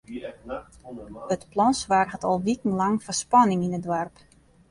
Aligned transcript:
It 1.35 1.43
plan 1.51 1.75
soarget 1.81 2.23
al 2.29 2.37
wikenlang 2.45 2.95
foar 3.03 3.17
spanning 3.23 3.61
yn 3.67 3.77
it 3.77 3.85
doarp. 3.87 4.15